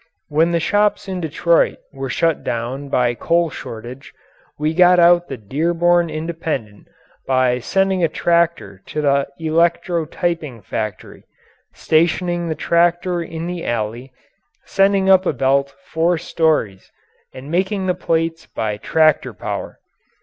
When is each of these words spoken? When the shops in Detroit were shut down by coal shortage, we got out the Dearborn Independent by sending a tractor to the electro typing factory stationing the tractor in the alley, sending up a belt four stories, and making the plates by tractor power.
When 0.29 0.49
the 0.49 0.59
shops 0.59 1.07
in 1.07 1.21
Detroit 1.21 1.77
were 1.93 2.09
shut 2.09 2.43
down 2.43 2.89
by 2.89 3.13
coal 3.13 3.51
shortage, 3.51 4.15
we 4.57 4.73
got 4.73 4.97
out 4.97 5.27
the 5.27 5.37
Dearborn 5.37 6.09
Independent 6.09 6.87
by 7.27 7.59
sending 7.59 8.03
a 8.03 8.07
tractor 8.07 8.81
to 8.87 9.01
the 9.03 9.27
electro 9.37 10.07
typing 10.07 10.63
factory 10.63 11.25
stationing 11.75 12.49
the 12.49 12.55
tractor 12.55 13.21
in 13.21 13.45
the 13.45 13.63
alley, 13.63 14.11
sending 14.65 15.07
up 15.07 15.27
a 15.27 15.33
belt 15.33 15.75
four 15.85 16.17
stories, 16.17 16.91
and 17.31 17.51
making 17.51 17.85
the 17.85 17.93
plates 17.93 18.47
by 18.47 18.77
tractor 18.77 19.35
power. 19.35 19.77